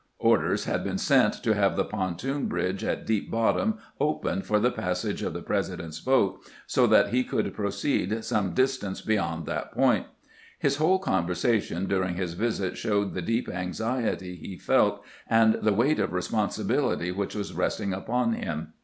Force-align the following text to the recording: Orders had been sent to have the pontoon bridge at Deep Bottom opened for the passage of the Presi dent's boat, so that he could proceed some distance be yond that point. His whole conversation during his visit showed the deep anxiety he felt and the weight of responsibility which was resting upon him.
Orders 0.17 0.65
had 0.65 0.83
been 0.83 0.97
sent 0.97 1.43
to 1.43 1.53
have 1.53 1.75
the 1.75 1.85
pontoon 1.85 2.47
bridge 2.47 2.83
at 2.83 3.05
Deep 3.05 3.29
Bottom 3.29 3.77
opened 3.99 4.47
for 4.47 4.59
the 4.59 4.71
passage 4.71 5.21
of 5.21 5.33
the 5.33 5.43
Presi 5.43 5.77
dent's 5.77 5.99
boat, 5.99 6.39
so 6.65 6.87
that 6.87 7.09
he 7.09 7.23
could 7.23 7.53
proceed 7.53 8.25
some 8.25 8.55
distance 8.55 9.01
be 9.01 9.13
yond 9.13 9.45
that 9.45 9.71
point. 9.71 10.07
His 10.57 10.77
whole 10.77 10.97
conversation 10.97 11.85
during 11.85 12.15
his 12.15 12.33
visit 12.33 12.79
showed 12.79 13.13
the 13.13 13.21
deep 13.21 13.47
anxiety 13.47 14.35
he 14.37 14.57
felt 14.57 15.03
and 15.29 15.59
the 15.61 15.71
weight 15.71 15.99
of 15.99 16.13
responsibility 16.13 17.11
which 17.11 17.35
was 17.35 17.53
resting 17.53 17.93
upon 17.93 18.33
him. 18.33 18.73